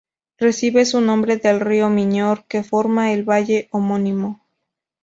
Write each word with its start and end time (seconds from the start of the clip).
Recibe 0.39 0.83
su 0.87 0.99
nombre 0.99 1.37
del 1.37 1.59
río 1.59 1.87
Miñor, 1.87 2.45
que 2.45 2.63
forma 2.63 3.13
el 3.13 3.23
valle 3.23 3.67
homónimo. 3.71 4.41